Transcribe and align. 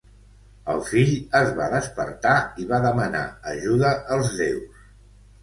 El 0.75 0.79
fill 0.85 1.11
es 1.39 1.51
va 1.59 1.67
despertar 1.73 2.33
i 2.65 2.67
va 2.73 2.81
demanar 2.87 3.23
ajuda 3.53 3.93
als 4.17 4.35
déus. 4.43 4.83